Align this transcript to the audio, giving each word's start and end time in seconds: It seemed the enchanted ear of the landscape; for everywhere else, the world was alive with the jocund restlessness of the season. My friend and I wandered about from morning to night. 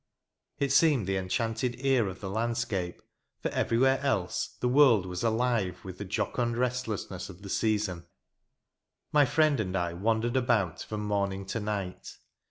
It 0.57 0.71
seemed 0.71 1.05
the 1.05 1.15
enchanted 1.17 1.75
ear 1.85 2.07
of 2.07 2.21
the 2.21 2.29
landscape; 2.31 3.03
for 3.39 3.49
everywhere 3.49 3.99
else, 3.99 4.57
the 4.59 4.67
world 4.67 5.05
was 5.05 5.21
alive 5.23 5.85
with 5.85 5.99
the 5.99 6.05
jocund 6.05 6.57
restlessness 6.57 7.29
of 7.29 7.43
the 7.43 7.49
season. 7.51 8.07
My 9.11 9.25
friend 9.27 9.59
and 9.59 9.75
I 9.77 9.93
wandered 9.93 10.35
about 10.35 10.81
from 10.81 11.03
morning 11.05 11.45
to 11.45 11.59
night. 11.59 12.17